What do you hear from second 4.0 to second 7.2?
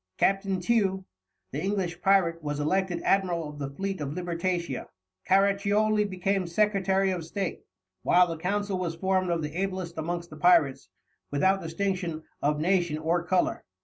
of Libertatia, Caraccioli became Secretary